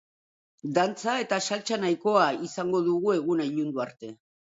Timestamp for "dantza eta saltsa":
0.77-1.79